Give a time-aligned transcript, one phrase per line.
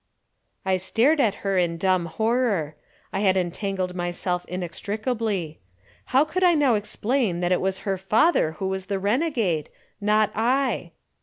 [0.65, 2.75] I stared at her in dumb horror.
[3.13, 5.59] I had entangled myself inextricably.
[6.05, 9.69] How could I now explain that it was her father who was the renegade,
[10.01, 10.93] not I?